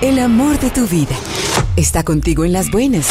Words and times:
el 0.00 0.18
amor 0.18 0.58
de 0.60 0.70
tu 0.70 0.86
vida. 0.86 1.16
Está 1.76 2.02
contigo 2.04 2.44
en 2.44 2.52
las 2.52 2.70
buenas, 2.70 3.06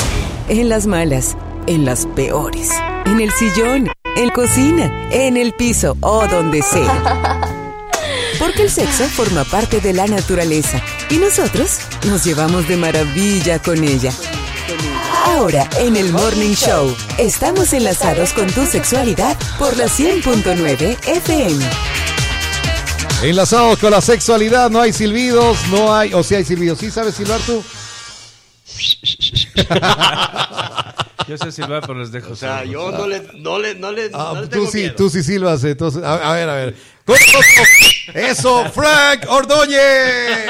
en 0.48 0.70
las 0.70 0.88
malas, 0.88 1.36
en 1.66 1.86
las 1.86 2.06
peores. 2.06 2.70
En 3.06 3.20
el 3.20 3.32
sillón, 3.32 3.90
en 4.16 4.30
cocina, 4.30 5.10
en 5.12 5.38
el 5.38 5.54
piso 5.54 5.98
o 6.02 6.28
donde 6.28 6.62
sea. 6.62 7.42
Porque 8.40 8.64
el 8.64 8.70
sexo 8.70 9.06
forma 9.06 9.44
parte 9.44 9.80
de 9.80 9.94
la 9.94 10.08
naturaleza 10.08 10.82
y 11.10 11.18
nosotros 11.18 11.80
nos 12.06 12.24
llevamos 12.24 12.68
de 12.68 12.78
maravilla 12.78 13.60
con 13.60 13.84
ella. 13.84 14.12
Ahora, 15.26 15.70
en 15.80 15.96
el 15.96 16.12
Morning 16.12 16.54
Show, 16.54 16.96
estamos 17.18 17.74
enlazados 17.74 18.34
con 18.34 18.48
tu 18.48 18.66
sexualidad 18.66 19.38
por 19.58 19.76
la 19.78 19.86
100.9 19.86 20.98
FM. 21.08 21.66
Enlazados 23.24 23.80
con 23.80 23.92
la 23.92 24.00
sexualidad, 24.02 24.70
no 24.70 24.80
hay 24.82 24.94
silbidos, 24.94 25.58
no 25.70 25.94
hay, 25.96 26.14
o 26.14 26.22
sea, 26.24 26.38
hay 26.38 26.46
silbidos. 26.46 26.78
¿Sí 26.80 26.92
sabes 26.92 27.16
silbar 27.16 27.40
tú? 27.42 27.64
Yo 31.28 31.38
sé 31.38 31.52
silbar, 31.52 31.82
pero 31.82 32.00
les 32.00 32.12
dejo. 32.12 32.34
O 32.34 32.36
sea, 32.36 32.64
yo 32.64 32.92
no 32.92 33.08
le, 33.08 33.22
no 33.40 33.58
le, 33.60 33.76
no 33.76 33.92
le, 33.92 34.12
Ah, 34.14 34.32
no 34.36 34.42
le 34.42 34.48
tú 34.48 34.50
tengo 34.60 34.72
sí, 34.72 34.78
miedo. 34.80 34.96
tú 34.96 35.10
sí 35.10 35.24
silbas, 35.24 35.64
entonces. 35.64 36.04
A, 36.04 36.32
a 36.32 36.34
ver, 36.36 36.48
a 36.50 36.56
ver. 36.56 36.76
¡Con- 37.06 37.18
Eso, 38.14 38.66
Frank 38.74 39.26
Ordóñez. 39.30 40.48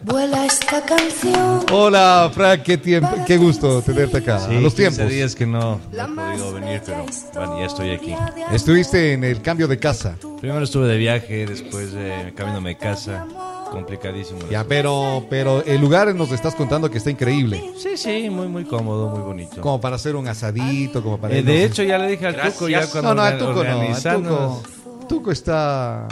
Vuela 0.00 0.46
esta 0.46 0.82
canción. 0.86 1.66
Hola, 1.70 2.30
Frank, 2.32 2.62
qué 2.62 2.78
tiempo, 2.78 3.10
qué 3.26 3.36
gusto 3.36 3.82
tenerte 3.82 4.18
acá. 4.18 4.38
Sí, 4.38 4.56
a 4.56 4.60
los 4.60 4.72
15 4.74 4.90
tiempos. 4.96 5.12
días 5.12 5.34
que 5.34 5.44
no, 5.46 5.80
no 5.92 6.04
he 6.04 6.08
podido 6.08 6.54
venir, 6.54 6.82
pero 6.86 7.04
bueno, 7.34 7.58
ya 7.60 7.66
estoy 7.66 7.90
aquí. 7.90 8.14
Estuviste 8.52 9.12
en 9.12 9.24
el 9.24 9.42
cambio 9.42 9.68
de 9.68 9.78
casa. 9.78 10.16
Primero 10.40 10.62
estuve 10.64 10.86
de 10.86 10.96
viaje, 10.98 11.46
después 11.46 11.88
eh, 11.94 12.32
cambiándome 12.36 12.70
de 12.70 12.76
casa. 12.76 13.26
Complicadísimo. 13.72 14.38
Ya, 14.50 14.64
pero, 14.64 15.26
pero 15.28 15.62
el 15.64 15.80
lugar 15.80 16.14
nos 16.14 16.30
estás 16.32 16.54
contando 16.54 16.90
que 16.90 16.98
está 16.98 17.10
increíble. 17.10 17.62
Sí, 17.76 17.96
sí, 17.96 18.30
muy, 18.30 18.46
muy 18.48 18.64
cómodo, 18.64 19.08
muy 19.10 19.20
bonito. 19.20 19.60
Como 19.60 19.78
para 19.80 19.96
hacer 19.96 20.16
un 20.16 20.26
asadito, 20.26 21.02
como 21.02 21.18
para 21.18 21.36
Eh, 21.36 21.42
de 21.42 21.64
hecho, 21.64 21.82
ya 21.82 21.98
le 21.98 22.08
dije 22.08 22.26
al 22.28 22.34
Tuco, 22.36 22.68
ya 22.68 22.78
Gracias. 22.78 22.92
cuando 22.92 23.14
no, 23.14 23.22
no, 23.22 23.28
el 23.28 23.34
organ- 23.42 24.14
Tuco 24.14 24.18
no. 24.22 24.62
Tuco, 24.62 25.06
Tuco 25.08 25.30
está. 25.32 26.08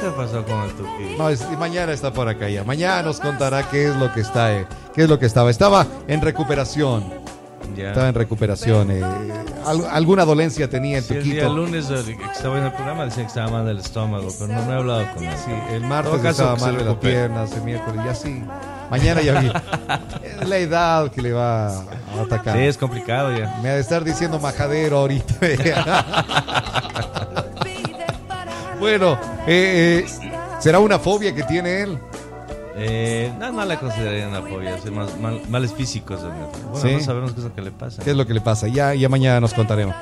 ¿Qué 0.00 0.10
pasó 0.16 0.44
con 0.44 0.62
el 0.64 0.70
Tuki? 0.72 1.16
No, 1.18 1.28
es- 1.30 1.48
mañana 1.58 1.92
está 1.92 2.12
por 2.12 2.28
acá 2.28 2.48
ya. 2.48 2.62
Mañana 2.64 3.02
nos 3.02 3.20
contará 3.20 3.68
qué 3.70 3.88
es 3.88 3.96
lo 3.96 4.12
que 4.12 4.20
está, 4.20 4.54
eh, 4.56 4.66
qué 4.94 5.02
es 5.04 5.08
lo 5.08 5.18
que 5.18 5.26
estaba. 5.26 5.50
Estaba 5.50 5.86
en 6.06 6.20
recuperación. 6.20 7.04
Ya. 7.76 7.88
Estaba 7.88 8.08
en 8.08 8.14
recuperación. 8.14 8.90
eh, 8.90 9.02
al- 9.64 9.86
alguna 9.90 10.24
dolencia 10.24 10.68
tenía 10.68 10.98
el 10.98 11.04
Sí, 11.04 11.14
el 11.14 11.22
día 11.24 11.48
lunes 11.48 11.88
eh, 11.90 12.16
estaba 12.34 12.58
en 12.58 12.64
el 12.64 12.72
programa 12.72 13.04
decía 13.04 13.22
que 13.22 13.28
estaba 13.28 13.50
mal 13.50 13.66
del 13.66 13.78
estómago, 13.78 14.28
pero 14.38 14.52
no 14.52 14.62
me 14.64 14.72
he 14.72 14.76
hablado 14.76 15.06
con 15.14 15.24
él. 15.24 15.34
Sí, 15.44 15.52
el 15.72 15.82
martes 15.84 16.24
estaba 16.24 16.56
mal 16.56 16.76
de 16.76 16.84
las 16.84 16.96
piernas, 16.96 17.52
el 17.52 17.62
miércoles 17.62 18.00
ya 18.04 18.14
sí. 18.14 18.42
Mañana 18.90 19.20
ya 19.20 19.40
vi. 19.40 19.52
Es 20.40 20.48
la 20.48 20.56
edad 20.58 21.10
que 21.10 21.20
le 21.22 21.32
va 21.32 21.68
a 21.68 21.82
atacar. 22.24 22.56
Sí, 22.56 22.62
es 22.64 22.78
complicado 22.78 23.36
ya. 23.36 23.58
Me 23.62 23.68
ha 23.70 23.74
de 23.74 23.80
estar 23.80 24.02
diciendo 24.02 24.38
majadero 24.38 24.98
ahorita. 24.98 25.34
bueno, 28.80 29.18
eh, 29.46 30.04
eh, 30.06 30.30
¿será 30.60 30.78
una 30.78 30.98
fobia 30.98 31.34
que 31.34 31.42
tiene 31.44 31.82
él? 31.82 31.98
Eh, 32.80 33.32
no, 33.40 33.50
no 33.52 33.64
la 33.64 33.78
consideraría 33.80 34.28
una 34.28 34.40
fobia, 34.42 34.76
más 34.92 35.18
mal- 35.18 35.40
males 35.48 35.72
físicos. 35.72 36.22
¿no? 36.22 36.28
Bueno, 36.70 36.76
Sí. 36.88 36.94
no 36.94 37.00
sabemos 37.00 37.32
qué 37.32 37.38
es 37.40 37.44
lo 37.44 37.54
que 37.54 37.62
le 37.62 37.70
pasa. 37.72 38.02
¿Qué 38.04 38.10
es 38.10 38.16
lo 38.16 38.26
que 38.26 38.34
le 38.34 38.40
pasa? 38.40 38.68
Ya, 38.68 38.94
ya 38.94 39.08
mañana 39.08 39.40
nos 39.40 39.52
contaremos. 39.52 39.94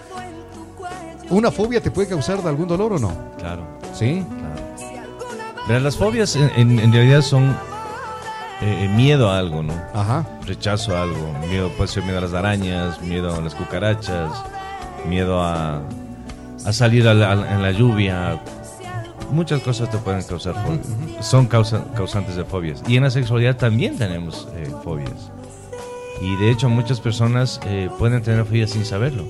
¿Una 1.30 1.50
fobia 1.50 1.80
te 1.80 1.90
puede 1.90 2.08
causar 2.08 2.38
algún 2.46 2.68
dolor 2.68 2.92
o 2.94 2.98
no? 2.98 3.12
Claro, 3.38 3.62
Sí. 3.94 4.24
claro. 4.38 5.66
Verás, 5.66 5.82
las 5.82 5.96
fobias 5.96 6.36
en, 6.36 6.50
en- 6.56 6.78
en 6.78 6.92
realidad 6.92 7.22
son 7.22 7.56
eh, 8.62 8.88
miedo 8.94 9.30
a 9.30 9.38
algo, 9.38 9.62
¿no? 9.62 9.74
Ajá. 9.92 10.24
Rechazo 10.46 10.96
a 10.96 11.02
algo. 11.02 11.34
Miedo, 11.50 11.68
puede 11.76 11.88
ser 11.88 12.04
miedo 12.04 12.18
a 12.18 12.20
las 12.22 12.32
arañas, 12.32 13.02
miedo 13.02 13.34
a 13.34 13.40
las 13.40 13.54
cucarachas, 13.54 14.30
miedo 15.08 15.42
a, 15.42 15.82
a 16.64 16.72
salir 16.72 17.06
a 17.08 17.12
la- 17.14 17.32
a 17.32 17.34
la- 17.34 17.52
en 17.54 17.62
la 17.62 17.70
lluvia. 17.72 18.40
Muchas 19.30 19.60
cosas 19.62 19.90
te 19.90 19.98
pueden 19.98 20.22
causar 20.22 20.54
fobias. 20.64 20.86
Son 21.26 21.46
causa- 21.46 21.84
causantes 21.94 22.36
de 22.36 22.44
fobias. 22.44 22.82
Y 22.86 22.96
en 22.96 23.02
la 23.04 23.10
sexualidad 23.10 23.56
también 23.56 23.96
tenemos 23.98 24.48
eh, 24.54 24.70
fobias. 24.84 25.30
Y 26.20 26.36
de 26.36 26.50
hecho 26.50 26.68
muchas 26.68 27.00
personas 27.00 27.60
eh, 27.66 27.90
pueden 27.98 28.22
tener 28.22 28.44
fobias 28.44 28.70
sin 28.70 28.84
saberlo. 28.84 29.24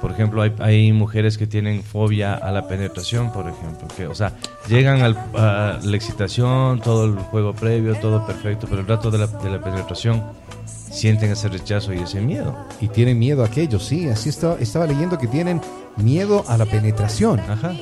Por 0.00 0.12
ejemplo, 0.12 0.40
hay, 0.40 0.54
hay 0.60 0.92
mujeres 0.92 1.36
que 1.36 1.46
tienen 1.46 1.82
fobia 1.82 2.34
a 2.34 2.50
la 2.52 2.66
penetración, 2.66 3.32
por 3.32 3.46
ejemplo. 3.48 3.86
Que, 3.96 4.06
o 4.06 4.14
sea, 4.14 4.32
llegan 4.68 5.02
al- 5.02 5.18
a 5.36 5.78
la 5.82 5.96
excitación, 5.96 6.80
todo 6.80 7.04
el 7.04 7.16
juego 7.16 7.52
previo, 7.52 7.94
todo 7.96 8.24
perfecto, 8.26 8.66
pero 8.68 8.80
el 8.80 8.86
rato 8.86 9.10
de 9.10 9.18
la, 9.18 9.26
de 9.26 9.50
la 9.50 9.60
penetración 9.60 10.22
sienten 10.64 11.30
ese 11.32 11.48
rechazo 11.48 11.92
y 11.92 11.98
ese 11.98 12.20
miedo. 12.20 12.56
Y 12.80 12.88
tienen 12.88 13.18
miedo 13.18 13.42
a 13.42 13.46
aquello, 13.46 13.78
sí. 13.78 14.08
Así 14.08 14.30
estaba, 14.30 14.54
estaba 14.58 14.86
leyendo 14.86 15.18
que 15.18 15.26
tienen 15.26 15.60
miedo 15.96 16.44
a 16.48 16.56
la 16.56 16.64
penetración. 16.64 17.38
Ajá. 17.40 17.74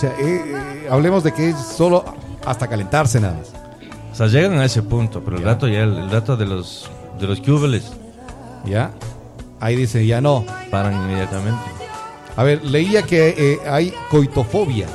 O 0.00 0.02
sea, 0.02 0.12
eh, 0.18 0.42
eh, 0.46 0.88
hablemos 0.90 1.22
de 1.22 1.32
que 1.34 1.50
es 1.50 1.56
solo 1.58 2.02
hasta 2.46 2.66
calentarse 2.66 3.20
nada 3.20 3.34
más. 3.34 3.52
O 4.10 4.14
sea, 4.14 4.28
llegan 4.28 4.58
a 4.58 4.64
ese 4.64 4.82
punto, 4.82 5.20
pero 5.22 5.36
el 5.36 5.42
Ya. 5.42 5.48
rato 5.50 5.68
ya, 5.68 5.82
el, 5.82 5.94
el 5.94 6.10
rato 6.10 6.38
de 6.38 6.46
los, 6.46 6.90
de 7.20 7.26
los 7.26 7.38
cúbeles 7.40 7.92
¿Ya? 8.64 8.92
Ahí 9.60 9.76
dice, 9.76 10.06
ya 10.06 10.22
no. 10.22 10.46
paran 10.70 10.94
inmediatamente. 10.94 11.60
A 12.34 12.42
ver, 12.44 12.64
leía 12.64 13.02
que 13.02 13.34
eh, 13.36 13.60
hay 13.70 13.92
coitofobia. 14.10 14.86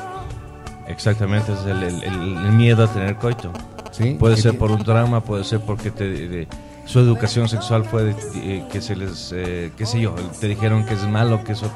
Exactamente, 0.88 1.54
es 1.54 1.60
el, 1.68 1.84
el- 1.84 2.04
el- 2.04 2.38
el 2.46 2.52
miedo 2.54 2.84
a 2.84 2.88
tener 2.88 3.18
coito. 3.18 3.52
¿sí? 3.92 4.16
Puede 4.20 4.34
Que 4.38 4.42
ser 4.42 4.52
ti- 4.54 4.58
por 4.58 4.72
un 4.72 4.84
trauma, 4.84 5.22
puede 5.22 5.44
ser 5.44 5.60
porque 5.60 5.92
te, 5.92 6.08
de- 6.10 6.48
su 6.86 6.98
educación 7.00 7.48
sexual 7.48 7.86
fue 7.86 8.06
de- 8.06 8.16
eh, 8.38 8.64
que 8.72 8.82
se 8.82 8.96
les, 8.96 9.32
eh, 9.36 9.72
qué 9.78 9.86
sé 9.86 10.02
yo, 10.02 10.16
te 10.42 10.48
dijeron 10.48 10.84
que 10.84 10.96
es 10.96 11.08
malo, 11.08 11.44
que 11.44 11.52
eso 11.52 11.70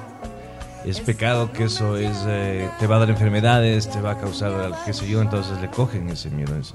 es 0.85 0.99
pecado, 1.01 1.51
que 1.51 1.65
eso 1.65 1.97
es, 1.97 2.17
eh, 2.27 2.69
te 2.79 2.87
va 2.87 2.95
a 2.97 2.99
dar 2.99 3.09
enfermedades, 3.09 3.89
te 3.89 4.01
va 4.01 4.11
a 4.11 4.17
causar, 4.17 4.71
qué 4.85 4.93
sé 4.93 5.07
yo, 5.07 5.21
entonces 5.21 5.59
le 5.61 5.69
cogen 5.69 6.09
ese 6.09 6.29
miedo. 6.29 6.55
Es- 6.57 6.73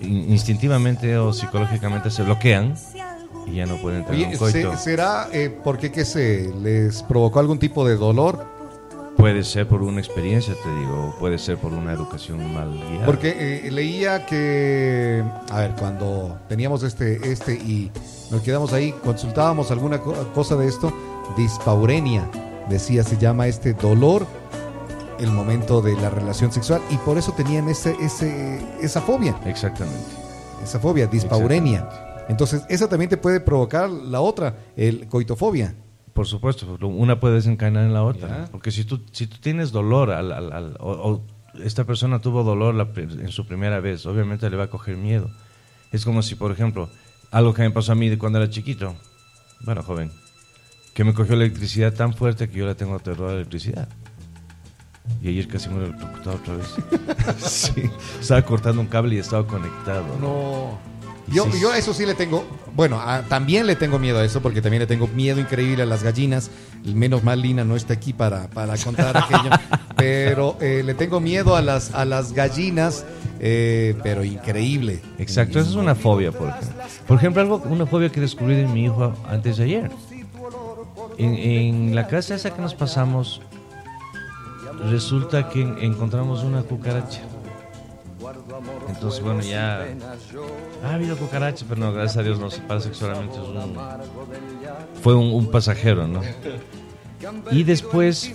in- 0.00 0.30
instintivamente 0.30 1.16
o 1.18 1.32
psicológicamente 1.32 2.10
se 2.10 2.22
bloquean 2.22 2.74
y 3.46 3.56
ya 3.56 3.66
no 3.66 3.76
pueden 3.76 4.04
Oye, 4.10 4.26
un 4.26 4.36
coito. 4.36 4.76
¿se- 4.76 4.82
¿será 4.82 5.28
eh, 5.32 5.56
porque 5.64 5.90
qué 5.92 6.04
se 6.04 6.52
les 6.62 7.02
provocó 7.02 7.38
algún 7.40 7.58
tipo 7.58 7.86
de 7.86 7.96
dolor? 7.96 8.54
Puede 9.16 9.44
ser 9.44 9.66
por 9.66 9.82
una 9.82 9.98
experiencia, 10.00 10.52
te 10.62 10.68
digo, 10.78 11.16
puede 11.18 11.38
ser 11.38 11.56
por 11.56 11.72
una 11.72 11.92
educación 11.92 12.52
mal 12.52 12.70
guiada. 12.72 13.06
Porque 13.06 13.62
eh, 13.66 13.70
leía 13.70 14.26
que, 14.26 15.24
a 15.50 15.60
ver, 15.60 15.70
cuando 15.78 16.38
teníamos 16.48 16.82
este, 16.82 17.32
este 17.32 17.54
y 17.54 17.90
nos 18.30 18.42
quedamos 18.42 18.72
ahí, 18.74 18.92
consultábamos 19.02 19.70
alguna 19.70 20.00
co- 20.00 20.12
cosa 20.34 20.54
de 20.56 20.68
esto, 20.68 20.92
dispaurenia, 21.34 22.28
decía, 22.68 23.02
se 23.04 23.16
llama 23.18 23.46
este 23.46 23.74
dolor 23.74 24.26
el 25.18 25.30
momento 25.30 25.80
de 25.80 25.94
la 25.94 26.10
relación 26.10 26.52
sexual 26.52 26.82
y 26.90 26.96
por 26.98 27.16
eso 27.18 27.32
tenían 27.32 27.68
ese, 27.68 27.96
ese, 28.00 28.60
esa 28.82 29.00
fobia, 29.00 29.34
Exactamente. 29.46 30.04
esa 30.62 30.78
fobia, 30.78 31.06
dispaurenia. 31.06 31.88
Entonces, 32.28 32.64
esa 32.68 32.88
también 32.88 33.08
te 33.08 33.16
puede 33.16 33.40
provocar 33.40 33.88
la 33.88 34.20
otra, 34.20 34.56
el 34.76 35.06
coitofobia. 35.08 35.74
Por 36.12 36.26
supuesto, 36.26 36.66
una 36.80 37.20
puede 37.20 37.36
desencadenar 37.36 37.84
en 37.84 37.94
la 37.94 38.02
otra. 38.02 38.28
Ya. 38.28 38.44
Porque 38.50 38.70
si 38.70 38.84
tú, 38.84 39.02
si 39.12 39.26
tú 39.26 39.36
tienes 39.40 39.70
dolor, 39.70 40.10
al, 40.10 40.32
al- 40.32 40.52
al- 40.52 40.76
o, 40.80 40.90
o 40.92 41.22
esta 41.62 41.84
persona 41.84 42.18
tuvo 42.20 42.42
dolor 42.42 42.74
la 42.74 42.88
en 42.96 43.28
su 43.28 43.46
primera 43.46 43.80
vez, 43.80 44.04
obviamente 44.06 44.48
le 44.50 44.56
va 44.56 44.64
a 44.64 44.70
coger 44.70 44.96
miedo. 44.96 45.30
Es 45.92 46.04
como 46.04 46.22
si, 46.22 46.34
por 46.34 46.50
ejemplo, 46.52 46.88
algo 47.30 47.54
que 47.54 47.62
me 47.62 47.70
pasó 47.70 47.92
a 47.92 47.94
mí 47.94 48.08
de 48.08 48.18
cuando 48.18 48.38
era 48.38 48.50
chiquito, 48.50 48.94
bueno, 49.64 49.82
joven, 49.82 50.10
que 50.96 51.04
me 51.04 51.12
cogió 51.12 51.34
electricidad 51.34 51.92
tan 51.92 52.14
fuerte 52.14 52.48
que 52.48 52.56
yo 52.58 52.66
le 52.66 52.74
tengo 52.74 52.98
terror 52.98 53.28
a 53.28 53.32
la 53.32 53.36
electricidad. 53.40 53.86
Y 55.22 55.28
ayer 55.28 55.46
casi 55.46 55.68
me 55.68 55.76
lo 55.80 55.84
electrocutado 55.84 56.36
otra 56.36 56.56
vez. 56.56 56.66
sí, 57.50 57.82
estaba 58.18 58.40
cortando 58.42 58.80
un 58.80 58.86
cable 58.86 59.14
y 59.14 59.18
estaba 59.18 59.46
conectado. 59.46 60.06
No. 60.18 60.78
Yo, 61.28 61.44
Sí. 61.52 61.60
yo 61.60 61.70
a 61.72 61.76
eso 61.76 61.92
sí 61.92 62.06
le 62.06 62.14
tengo, 62.14 62.46
bueno, 62.74 62.98
a- 63.00 63.22
también 63.22 63.66
le 63.66 63.76
tengo 63.76 63.98
miedo 63.98 64.20
a 64.20 64.24
eso, 64.24 64.40
porque 64.40 64.62
también 64.62 64.80
le 64.80 64.86
tengo 64.86 65.06
miedo 65.08 65.38
increíble 65.38 65.82
a 65.82 65.86
las 65.86 66.02
gallinas. 66.02 66.50
Menos 66.84 67.22
mal 67.24 67.42
Lina 67.42 67.62
no 67.64 67.76
está 67.76 67.92
aquí 67.94 68.14
para, 68.14 68.48
para 68.48 68.76
contar 68.78 69.14
aquello. 69.18 69.50
pero 69.96 70.56
eh, 70.62 70.82
le 70.82 70.94
tengo 70.94 71.20
miedo 71.20 71.56
a 71.56 71.62
las, 71.62 71.92
a 71.94 72.06
las 72.06 72.32
gallinas, 72.32 73.04
eh, 73.38 73.96
pero 74.02 74.24
increíble. 74.24 75.02
Exacto, 75.18 75.58
esa 75.58 75.68
es 75.68 75.76
una 75.76 75.94
fobia, 75.94 76.32
por 76.32 76.48
ejemplo. 76.48 76.82
Por 77.06 77.16
ejemplo, 77.18 77.42
algo, 77.42 77.56
una 77.68 77.84
fobia 77.86 78.08
que 78.10 78.20
descubrí 78.20 78.54
de 78.54 78.66
mi 78.66 78.84
hijo 78.84 79.12
antes 79.28 79.58
de 79.58 79.64
ayer. 79.64 79.90
En, 81.18 81.34
en 81.34 81.94
la 81.94 82.06
casa 82.06 82.34
esa 82.34 82.54
que 82.54 82.60
nos 82.60 82.74
pasamos, 82.74 83.40
resulta 84.90 85.48
que 85.48 85.62
en- 85.62 85.78
encontramos 85.78 86.42
una 86.44 86.62
cucaracha. 86.62 87.20
Entonces, 88.88 89.22
bueno, 89.22 89.40
ya 89.42 89.86
ha 90.84 90.94
habido 90.94 91.16
cucarachas, 91.16 91.64
pero 91.68 91.80
no, 91.80 91.92
gracias 91.92 92.16
a 92.18 92.22
Dios 92.22 92.38
no 92.38 92.50
se 92.50 92.60
para 92.62 92.80
sexualmente. 92.80 93.34
es 93.36 93.40
un- 93.48 93.76
fue 95.02 95.14
un, 95.14 95.32
un 95.32 95.50
pasajero, 95.50 96.06
¿no? 96.06 96.20
Y 97.50 97.62
después 97.62 98.34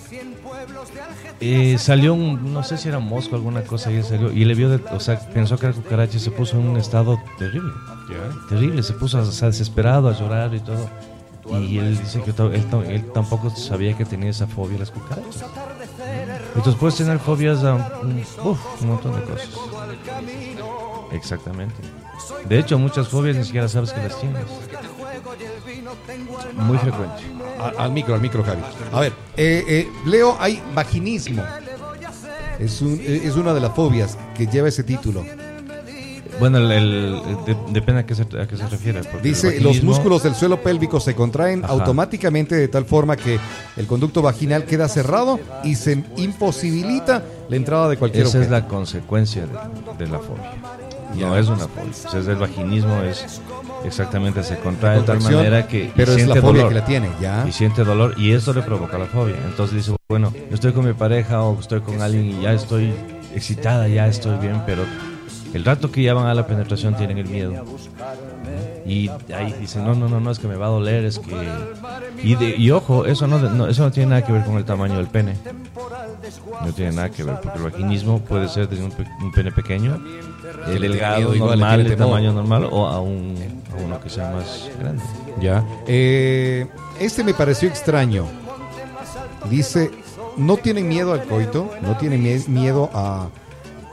eh, 1.39 1.77
salió 1.77 2.13
un, 2.13 2.51
no 2.53 2.63
sé 2.63 2.77
si 2.77 2.89
era 2.89 2.99
mosco 2.99 3.35
alguna 3.35 3.61
cosa, 3.63 3.91
y 3.91 4.01
salió, 4.03 4.31
y 4.31 4.43
le 4.43 4.53
vio, 4.55 4.69
de- 4.69 4.83
o 4.91 4.99
sea, 4.99 5.19
pensó 5.33 5.57
que 5.57 5.67
era 5.67 5.75
cucaracha 5.75 6.17
y 6.17 6.19
se 6.19 6.31
puso 6.31 6.57
en 6.59 6.67
un 6.67 6.77
estado 6.77 7.19
terrible. 7.37 7.71
Terrible, 8.49 8.83
se 8.83 8.93
puso 8.93 9.19
o 9.19 9.25
sea, 9.25 9.47
desesperado 9.49 10.09
a 10.09 10.13
llorar 10.17 10.53
y 10.55 10.59
todo. 10.59 10.89
Y 11.49 11.77
él 11.79 11.97
dice 11.97 12.21
que 12.21 12.31
él, 12.31 13.11
tampoco 13.13 13.49
sabía 13.49 13.97
que 13.97 14.05
tenía 14.05 14.29
esa 14.29 14.47
fobia 14.47 14.77
a 14.77 14.79
las 14.79 14.91
cucarachas. 14.91 15.45
Entonces 16.55 16.75
puedes 16.75 16.95
tener 16.95 17.19
fobias 17.19 17.63
a 17.63 17.73
un, 18.01 18.23
uf, 18.43 18.81
un 18.81 18.87
montón 18.87 19.15
de 19.15 19.23
cosas. 19.23 19.49
Exactamente. 21.11 21.75
De 22.47 22.59
hecho, 22.59 22.77
muchas 22.77 23.07
fobias 23.07 23.35
ni 23.35 23.43
siquiera 23.43 23.67
sabes 23.67 23.91
que 23.91 24.01
las 24.01 24.19
tienes. 24.19 24.45
Muy 26.55 26.77
frecuente. 26.77 27.23
Al 27.77 27.91
micro, 27.91 28.15
al 28.15 28.21
micro, 28.21 28.43
Javi. 28.43 28.61
A 28.91 28.99
ver, 28.99 29.13
eh, 29.37 29.63
eh, 29.67 29.89
Leo, 30.05 30.37
hay 30.39 30.61
vaginismo. 30.73 31.43
Es, 32.59 32.81
un, 32.81 32.99
eh, 33.01 33.21
es 33.23 33.35
una 33.35 33.53
de 33.53 33.59
las 33.59 33.73
fobias 33.75 34.17
que 34.35 34.47
lleva 34.47 34.67
ese 34.67 34.83
título. 34.83 35.25
Bueno, 36.41 36.57
el, 36.57 36.71
el- 36.71 37.21
de- 37.45 37.55
depende 37.71 38.01
a 38.01 38.05
qué 38.05 38.15
se, 38.15 38.23
a 38.23 38.47
qué 38.47 38.57
se 38.57 38.67
refiere. 38.67 39.01
Dice, 39.21 39.61
los 39.61 39.81
músculos 39.83 40.23
del 40.23 40.33
suelo 40.35 40.59
pélvico 40.61 40.99
se 40.99 41.13
contraen 41.15 41.63
Ajá. 41.63 41.71
automáticamente 41.73 42.55
de 42.55 42.67
tal 42.67 42.83
forma 42.85 43.15
que 43.15 43.39
el 43.77 43.85
conducto 43.85 44.23
vaginal 44.23 44.65
queda 44.65 44.87
cerrado 44.87 45.39
y 45.63 45.75
se 45.75 46.03
imposibilita 46.17 47.23
la 47.47 47.55
entrada 47.55 47.87
de 47.89 47.97
cualquier 47.97 48.25
Esa 48.25 48.41
es 48.41 48.49
la 48.49 48.67
consecuencia 48.67 49.45
de, 49.45 50.03
de 50.03 50.11
la 50.11 50.17
fobia. 50.19 50.51
Ya. 51.15 51.27
No 51.27 51.37
es 51.37 51.47
una 51.47 51.67
fobia. 51.67 51.91
O 52.07 52.09
sea, 52.09 52.19
es 52.21 52.27
el 52.27 52.37
vaginismo 52.37 53.01
es 53.03 53.39
exactamente 53.85 54.43
se 54.43 54.57
contrae 54.57 54.99
de 54.99 55.03
tal 55.05 55.21
manera 55.21 55.67
que 55.67 55.91
pero 55.95 56.13
y 56.13 56.15
es 56.15 56.27
la 56.27 56.33
siente 56.33 56.41
fobia 56.41 56.63
dolor. 56.63 56.69
que 56.73 56.79
la 56.79 56.85
tiene, 56.85 57.09
ya. 57.21 57.45
Y 57.47 57.51
siente 57.51 57.83
dolor 57.83 58.15
y 58.17 58.31
eso 58.31 58.51
le 58.53 58.63
provoca 58.63 58.97
la 58.97 59.05
fobia. 59.05 59.35
Entonces 59.45 59.75
dice, 59.77 59.95
bueno, 60.09 60.33
yo 60.49 60.55
estoy 60.55 60.71
con 60.73 60.87
mi 60.87 60.93
pareja 60.93 61.43
o 61.43 61.59
estoy 61.59 61.81
con 61.81 62.01
alguien 62.01 62.25
y 62.31 62.41
ya 62.41 62.53
estoy 62.53 62.93
excitada, 63.35 63.87
ya 63.87 64.07
estoy 64.07 64.37
bien, 64.39 64.61
pero 64.65 64.83
el 65.53 65.65
rato 65.65 65.91
que 65.91 66.01
ya 66.03 66.13
van 66.13 66.27
a 66.27 66.33
la 66.33 66.47
penetración 66.47 66.95
tienen 66.95 67.17
el 67.17 67.27
miedo. 67.27 67.53
Y 68.85 69.09
ahí 69.33 69.53
dicen, 69.59 69.85
no, 69.85 69.93
no, 69.95 70.07
no, 70.09 70.19
no, 70.19 70.31
es 70.31 70.39
que 70.39 70.47
me 70.47 70.55
va 70.55 70.65
a 70.67 70.69
doler, 70.69 71.05
es 71.05 71.19
que... 71.19 71.35
Y, 72.23 72.35
de- 72.35 72.55
y 72.57 72.71
ojo, 72.71 73.05
eso 73.05 73.27
no, 73.27 73.37
no- 73.39 73.67
eso 73.67 73.83
no 73.83 73.91
tiene 73.91 74.09
nada 74.09 74.25
que 74.25 74.31
ver 74.31 74.43
con 74.43 74.57
el 74.57 74.65
tamaño 74.65 74.97
del 74.97 75.07
pene. 75.07 75.35
No 76.65 76.71
tiene 76.73 76.91
nada 76.93 77.09
que 77.09 77.23
ver, 77.23 77.39
porque 77.41 77.57
el 77.57 77.63
vaginismo 77.65 78.19
puede 78.19 78.47
ser 78.49 78.67
desde 78.69 78.83
un, 78.83 78.91
pe- 78.91 79.07
un 79.21 79.31
pene 79.31 79.51
pequeño, 79.51 79.99
tiene 80.65 80.79
delgado, 80.79 81.33
normal, 81.35 81.83
temor. 81.83 81.97
tamaño 81.97 82.33
normal, 82.33 82.67
o 82.71 82.87
a, 82.87 82.99
un, 83.01 83.35
a 83.71 83.83
uno 83.83 83.99
que 84.01 84.09
sea 84.09 84.31
más 84.31 84.69
grande. 84.79 85.03
Ya. 85.41 85.63
Eh, 85.87 86.67
este 86.99 87.23
me 87.23 87.33
pareció 87.33 87.67
extraño. 87.69 88.25
Dice, 89.49 89.91
no 90.37 90.57
tienen 90.57 90.87
miedo 90.87 91.13
al 91.13 91.23
coito, 91.23 91.71
no 91.81 91.97
tienen 91.97 92.23
mie- 92.23 92.47
miedo 92.47 92.89
a, 92.93 93.27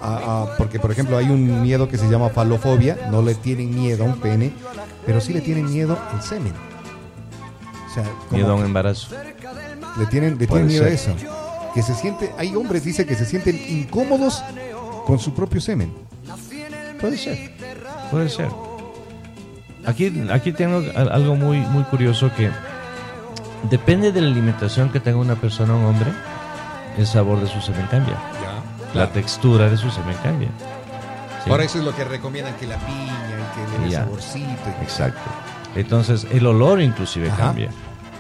a- 0.01 0.43
a- 0.53 0.57
Porque, 0.57 0.79
por 0.79 0.91
ejemplo, 0.91 1.17
hay 1.17 1.29
un 1.31 1.63
miedo 1.63 1.89
que 1.89 1.99
se 1.99 2.09
llama 2.09 2.29
falofobia, 2.31 3.09
no 3.11 3.23
le 3.23 3.35
tienen 3.35 3.75
miedo 3.75 4.05
a 4.05 4.07
un 4.07 4.19
pene, 4.21 4.53
pero 5.07 5.21
sí 5.21 5.33
le 5.33 5.41
tienen 5.41 5.71
miedo 5.71 5.99
al 6.13 6.23
semen. 6.23 6.53
O 7.91 7.95
sea, 7.95 8.05
como 8.29 8.39
Miedo 8.39 8.53
a 8.53 8.55
un 8.57 8.65
embarazo. 8.65 9.09
le 9.99 10.07
tienen, 10.07 10.39
le 10.39 10.47
tienen 10.47 10.67
miedo 10.67 10.85
a 10.85 10.89
eso. 10.89 11.11
Que 11.75 11.83
se 11.83 11.95
siente, 11.95 12.33
hay 12.39 12.55
hombres, 12.57 12.85
dice, 12.85 13.07
que 13.07 13.15
se 13.15 13.25
sienten 13.25 13.57
incómodos 13.69 14.43
con 15.07 15.19
su 15.19 15.35
propio 15.35 15.61
semen. 15.61 15.93
Puede 17.01 17.17
ser, 17.17 17.53
puede 18.11 18.29
ser. 18.29 18.49
Aquí, 19.87 20.13
aquí 20.31 20.53
tengo 20.53 20.79
al- 20.95 21.11
algo 21.11 21.35
muy, 21.37 21.59
muy 21.61 21.83
curioso 21.85 22.31
que 22.37 22.51
depende 23.71 24.13
de 24.13 24.21
la 24.21 24.29
alimentación 24.29 24.91
que 24.91 25.01
tenga 25.01 25.19
una 25.19 25.37
persona, 25.37 25.75
un 25.75 25.85
hombre, 25.85 26.11
el 26.99 27.07
sabor 27.07 27.41
de 27.41 27.47
su 27.47 27.61
semen 27.61 27.87
cambia. 27.91 28.17
La 28.95 29.11
textura 29.11 29.69
de 29.69 29.77
su 29.77 29.91
semen 29.91 30.17
cambia. 30.23 30.49
¿sí? 31.45 31.51
Por 31.51 31.61
eso 31.61 31.79
es 31.79 31.85
lo 31.85 31.95
que 31.95 32.05
recomiendan 32.05 32.55
que 32.57 32.67
la 32.67 32.77
piña 32.79 33.29
y 33.29 33.73
que 33.73 33.79
le 33.79 33.85
dé 33.87 33.95
saborcito. 33.95 34.49
y 34.81 34.83
Exacto. 34.83 35.31
Entonces, 35.75 36.27
el 36.31 36.47
olor 36.47 36.81
inclusive 36.81 37.29
Ajá. 37.29 37.47
cambia. 37.49 37.71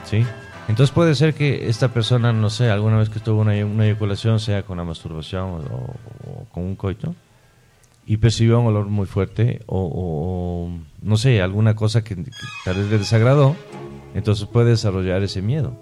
¿Sí? 0.05 0.25
Entonces 0.69 0.93
puede 0.95 1.15
ser 1.15 1.35
que 1.35 1.69
esta 1.69 1.89
persona, 1.89 2.33
no 2.33 2.51
sé, 2.51 2.71
alguna 2.71 2.99
vez 2.99 3.09
que 3.09 3.21
tuvo 3.21 3.41
una, 3.41 3.53
una 3.65 3.87
eyaculación, 3.87 4.39
sea 4.39 4.63
con 4.65 4.77
la 4.77 4.85
masturbación 4.85 5.45
o, 5.51 5.57
o 6.31 6.45
con 6.53 6.65
un 6.65 6.77
coito, 6.77 7.15
y 8.07 8.19
percibió 8.19 8.61
un 8.61 8.67
olor 8.69 8.87
muy 8.87 9.07
fuerte, 9.07 9.63
o, 9.67 10.71
no 11.03 11.17
sé, 11.17 11.41
alguna 11.43 11.75
cosa 11.75 12.03
que, 12.05 12.17
que 12.17 12.31
tal 12.65 12.77
vez 12.77 12.87
le 12.91 12.99
desagradó, 12.99 13.57
entonces 14.15 14.47
puede 14.47 14.71
desarrollar 14.71 15.23
ese 15.23 15.43
miedo. 15.43 15.75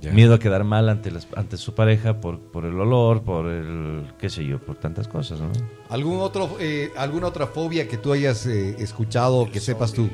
Ya. 0.00 0.12
Miedo 0.12 0.34
a 0.34 0.38
quedar 0.38 0.62
mal 0.64 0.88
ante, 0.88 1.10
las- 1.10 1.26
ante 1.36 1.56
su 1.56 1.74
pareja 1.74 2.20
por, 2.20 2.38
por 2.38 2.64
el 2.64 2.78
olor, 2.78 3.22
por 3.22 3.46
el, 3.46 4.04
qué 4.18 4.30
sé 4.30 4.44
yo, 4.44 4.58
por 4.60 4.76
tantas 4.76 5.08
cosas, 5.08 5.40
¿no? 5.40 5.50
¿Algún 5.88 6.20
otro, 6.20 6.56
eh, 6.60 6.92
¿Alguna 6.96 7.26
otra 7.26 7.46
fobia 7.48 7.88
que 7.88 7.96
tú 7.96 8.12
hayas 8.12 8.46
eh, 8.46 8.76
escuchado 8.78 9.38
o 9.38 9.50
que 9.50 9.58
sepas 9.60 9.92
tú? 9.92 10.08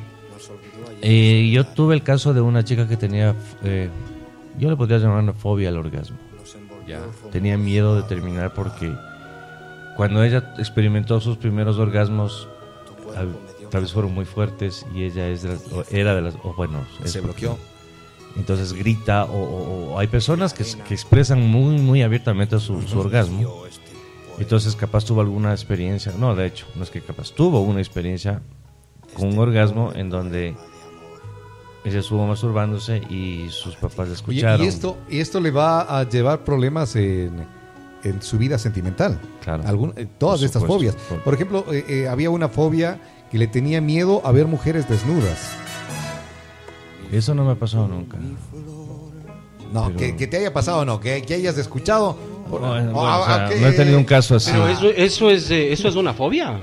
Eh, 1.03 1.51
yo 1.53 1.65
tuve 1.67 1.95
el 1.95 2.03
caso 2.03 2.33
de 2.33 2.41
una 2.41 2.65
chica 2.65 2.89
que 2.89 2.97
tenía, 2.97 3.35
eh, 3.65 3.91
yo 4.59 4.71
le 4.71 4.77
podría 4.77 4.99
llamar 4.99 5.23
una 5.23 5.33
fobia 5.35 5.69
al 5.69 5.77
orgasmo. 5.77 6.17
Tenía 7.31 7.59
miedo 7.59 7.97
de 7.97 8.03
terminar 8.05 8.55
porque 8.55 8.95
cuando 9.97 10.23
ella 10.25 10.55
experimentó 10.59 11.21
sus 11.21 11.37
primeros 11.37 11.79
orgasmos, 11.79 12.49
al- 13.17 13.37
tal 13.71 13.83
vez 13.83 13.93
fueron 13.93 14.15
muy 14.15 14.25
fuertes 14.25 14.87
y 14.95 15.03
ella 15.05 15.29
es 15.29 15.43
de 15.43 15.51
las- 15.51 15.73
o 15.73 15.85
era 15.91 16.15
de 16.15 16.23
las, 16.23 16.35
o 16.45 16.55
bueno, 16.55 16.87
Se 17.05 17.21
porque- 17.21 17.21
bloqueó. 17.21 17.59
Entonces 18.37 18.73
grita 18.75 19.25
o, 19.25 19.31
o- 19.43 19.93
o 19.95 19.99
hay 19.99 20.07
personas 20.09 20.53
que, 20.53 20.65
que 20.87 20.95
expresan 20.95 21.41
muy, 21.49 21.79
muy 21.79 22.03
abiertamente 22.03 22.59
su, 22.61 22.83
su 22.83 22.99
orgasmo. 23.01 23.39
Entonces 24.39 24.77
capaz 24.77 25.05
tuvo 25.07 25.23
alguna 25.23 25.53
experiencia, 25.53 26.13
no, 26.19 26.35
de 26.35 26.47
hecho, 26.47 26.67
no 26.75 26.83
es 26.83 26.91
que 26.91 27.01
capaz 27.01 27.33
tuvo 27.33 27.61
una 27.63 27.81
experiencia 27.81 28.43
con 29.15 29.29
un 29.29 29.39
orgasmo 29.39 29.93
en 29.95 30.11
donde 30.11 30.55
ella 31.85 32.01
estuvo 32.01 32.27
masturbándose 32.27 32.99
y 33.09 33.47
sus 33.49 33.77
papás 33.77 34.09
la 34.09 34.15
escucharon. 34.15 34.65
y 34.65 34.69
esto, 34.69 34.99
y 35.09 35.21
esto 35.21 35.41
le 35.41 35.51
va 35.51 35.99
a 35.99 36.07
llevar 36.09 36.45
problemas 36.45 36.97
en, 36.97 37.47
en 38.05 38.21
su 38.21 38.37
vida 38.37 38.59
sentimental. 38.59 39.19
Claro. 39.43 39.63
Algún- 39.67 39.95
eh, 39.97 40.07
todas 40.19 40.43
estas 40.43 40.63
fobias. 40.65 40.97
Por- 40.97 41.23
Por 41.23 41.35
ejemplo, 41.35 41.65
eh, 41.73 41.85
eh, 41.89 42.09
había 42.09 42.29
una 42.29 42.49
fobia 42.51 42.99
que 43.31 43.39
le 43.39 43.47
tenía 43.47 43.81
miedo 43.81 44.21
a 44.25 44.33
ver 44.33 44.47
mujeres 44.47 44.87
desnudas. 44.89 45.53
Eso 47.13 47.35
no 47.35 47.45
me 47.45 47.53
ha 47.53 47.55
pasado 47.55 47.89
nunca. 47.89 48.19
No, 49.73 49.87
Pero- 49.87 49.97
que, 49.99 50.17
que 50.17 50.27
te 50.27 50.37
haya 50.39 50.53
pasado, 50.53 50.85
no, 50.85 51.01
que, 51.01 51.23
que 51.23 51.35
hayas 51.35 51.59
escuchado. 51.59 52.17
Bueno, 52.49 52.67
ah, 53.01 53.19
o 53.21 53.25
sea, 53.27 53.47
ah, 53.47 53.49
que- 53.49 53.57
no 53.61 53.67
he 53.69 53.73
tenido 53.73 53.99
un 53.99 54.05
caso 54.05 54.37
así. 54.37 54.51
Pero 54.53 54.69
eso, 54.69 54.89
eso, 54.91 55.31
es, 55.31 55.51
eh, 55.51 55.73
eso 55.73 55.89
es 55.89 55.97
una 55.97 56.15
fobia. 56.15 56.61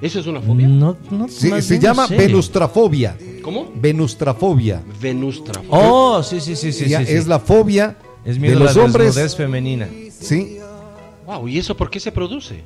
¿Eso 0.00 0.18
es 0.20 0.26
una 0.26 0.40
fobia? 0.40 0.66
No, 0.68 0.96
no, 1.10 1.28
Se, 1.28 1.48
más 1.48 1.64
se 1.64 1.78
llama 1.78 2.06
sé. 2.08 2.16
venustrafobia. 2.16 3.16
¿Cómo? 3.42 3.70
Venustrafobia. 3.76 4.82
Venustrafobia. 5.00 5.68
Oh, 5.70 6.22
sí, 6.22 6.40
sí, 6.40 6.56
sí, 6.56 6.72
sí. 6.72 6.84
Sí, 6.88 6.94
sí. 6.94 7.12
Es 7.12 7.26
la 7.26 7.38
fobia 7.38 7.96
Es 8.24 8.34
de 8.34 8.40
miedo 8.40 8.58
los 8.58 8.72
a 8.76 8.78
la 8.80 8.84
hombres. 8.84 9.36
femenina. 9.36 9.88
Sí, 10.10 10.58
Wow, 11.26 11.48
¿y 11.48 11.58
eso 11.58 11.74
por 11.74 11.88
qué 11.88 12.00
se 12.00 12.12
produce? 12.12 12.62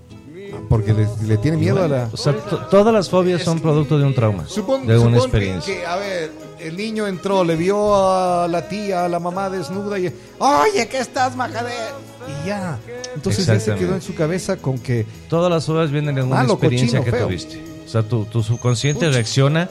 Porque 0.68 0.92
le, 0.92 1.08
le 1.26 1.36
tiene 1.38 1.56
miedo 1.56 1.82
a 1.82 1.88
la. 1.88 2.08
O 2.12 2.16
sea, 2.16 2.32
to- 2.34 2.66
todas 2.70 2.92
las 2.92 3.08
fobias 3.08 3.42
son 3.42 3.60
producto 3.60 3.98
de 3.98 4.04
un 4.04 4.14
trauma, 4.14 4.46
Supón, 4.46 4.86
de 4.86 4.98
una 4.98 5.16
experiencia. 5.18 5.74
Que, 5.74 5.86
a 5.86 5.96
ver, 5.96 6.30
el 6.60 6.76
niño 6.76 7.06
entró, 7.06 7.44
le 7.44 7.56
vio 7.56 7.94
a 7.96 8.46
la 8.48 8.68
tía, 8.68 9.04
a 9.04 9.08
la 9.08 9.18
mamá 9.20 9.48
desnuda 9.50 9.98
y. 9.98 10.12
¡Oye, 10.38 10.86
¿qué 10.88 10.98
estás, 10.98 11.34
majadero! 11.36 11.96
Y 12.44 12.48
ya. 12.48 12.78
Entonces 13.14 13.46
ya 13.46 13.58
se 13.58 13.74
quedó 13.74 13.94
en 13.94 14.02
su 14.02 14.14
cabeza 14.14 14.56
con 14.56 14.78
que. 14.78 15.06
Todas 15.28 15.50
las 15.50 15.64
fobias 15.66 15.90
vienen 15.90 16.14
de 16.14 16.22
una 16.22 16.36
Malo, 16.36 16.52
experiencia 16.54 16.98
cochino, 16.98 17.04
que 17.12 17.18
feo. 17.18 17.26
tuviste. 17.28 17.62
O 17.86 17.88
sea, 17.88 18.02
tu, 18.02 18.24
tu 18.26 18.42
subconsciente 18.42 19.08
reacciona 19.10 19.70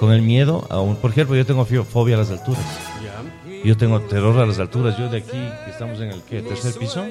con 0.00 0.12
el 0.12 0.22
miedo 0.22 0.64
a 0.70 0.80
un... 0.80 0.96
Por 0.96 1.10
ejemplo, 1.10 1.36
yo 1.36 1.44
tengo 1.44 1.66
fobia 1.66 2.14
a 2.14 2.18
las 2.20 2.30
alturas. 2.30 2.62
Yo 3.64 3.76
tengo 3.76 4.00
terror 4.02 4.38
a 4.38 4.46
las 4.46 4.58
alturas. 4.58 4.96
Yo 4.96 5.10
de 5.10 5.18
aquí, 5.18 5.32
que 5.64 5.70
estamos 5.70 6.00
en 6.00 6.10
el 6.12 6.22
¿qué? 6.22 6.40
tercer 6.40 6.72
piso, 6.74 7.04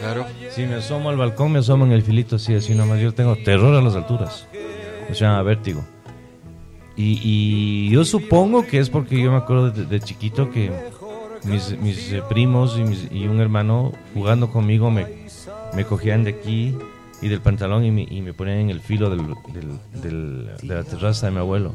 Claro. 0.00 0.26
si 0.50 0.62
me 0.62 0.74
asomo 0.74 1.10
al 1.10 1.16
balcón, 1.16 1.52
me 1.52 1.58
asomo 1.60 1.84
en 1.86 1.92
el 1.92 2.02
filito 2.02 2.36
así, 2.36 2.54
así 2.54 2.74
nomás. 2.74 3.00
Yo 3.00 3.12
tengo 3.14 3.36
terror 3.36 3.74
a 3.74 3.80
las 3.82 3.94
alturas. 3.94 4.46
O 5.10 5.14
sea, 5.14 5.40
vértigo. 5.42 5.84
Y, 6.96 7.20
y 7.22 7.90
yo 7.90 8.04
supongo 8.04 8.66
que 8.66 8.78
es 8.78 8.88
porque 8.90 9.20
yo 9.20 9.30
me 9.32 9.38
acuerdo 9.38 9.70
de, 9.70 9.84
de 9.84 10.00
chiquito 10.00 10.50
que 10.50 10.70
mis, 11.44 11.76
mis, 11.80 12.12
eh, 12.12 12.22
primos 12.28 12.76
y, 12.78 12.82
mis- 12.84 13.08
y 13.10 13.26
un 13.26 13.40
hermano 13.40 13.92
jugando 14.14 14.50
conmigo 14.50 14.90
me, 14.90 15.26
me 15.74 15.84
cogían 15.84 16.22
de 16.24 16.30
aquí 16.30 16.76
y 17.20 17.28
del 17.28 17.40
pantalón 17.40 17.84
y 17.84 17.90
me, 17.90 18.02
y 18.08 18.22
me 18.22 18.32
ponían 18.32 18.58
en 18.58 18.70
el 18.70 18.80
filo 18.80 19.10
del, 19.10 19.26
del- 19.52 20.00
del- 20.00 20.50
de 20.62 20.74
la 20.74 20.84
terraza 20.84 21.26
de 21.26 21.32
mi 21.32 21.38
abuelo. 21.38 21.74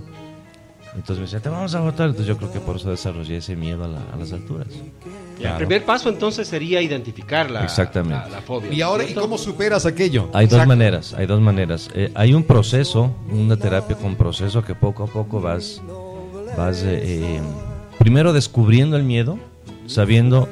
Entonces 0.95 1.17
me 1.17 1.21
decían, 1.23 1.41
te 1.41 1.49
vamos 1.49 1.75
a 1.75 1.81
botar. 1.81 2.07
Entonces 2.07 2.25
yo 2.27 2.37
creo 2.37 2.51
que 2.51 2.59
por 2.61 2.77
eso 2.77 2.89
desarrollé 2.89 3.37
ese 3.37 3.55
miedo 3.57 3.83
a, 3.83 3.87
la- 3.89 4.03
a 4.13 4.15
las 4.17 4.31
alturas. 4.31 4.67
El 5.39 5.55
primer 5.55 5.85
paso 5.85 6.09
entonces 6.09 6.47
sería 6.47 6.81
identificar 6.81 7.49
la, 7.49 7.63
Exactamente. 7.63 8.29
la, 8.29 8.37
la 8.37 8.41
fobia. 8.41 8.71
¿Y 8.73 8.81
ahora, 8.81 9.03
¿y 9.03 9.13
cómo 9.13 9.37
superas 9.37 9.85
aquello? 9.85 10.29
Hay 10.33 10.47
dos 10.47 10.65
maneras, 10.67 11.13
hay 11.13 11.25
dos 11.25 11.39
maneras. 11.41 11.89
Eh, 11.93 12.11
hay 12.15 12.33
un 12.33 12.43
proceso, 12.43 13.15
una 13.31 13.57
terapia 13.57 13.95
con 13.95 14.15
proceso 14.15 14.63
que 14.63 14.75
poco 14.75 15.03
a 15.03 15.07
poco 15.07 15.39
vas, 15.39 15.81
vas 16.57 16.83
eh, 16.83 17.01
eh, 17.03 17.41
primero 17.97 18.33
descubriendo 18.33 18.97
el 18.97 19.03
miedo, 19.03 19.39
sabiendo 19.87 20.47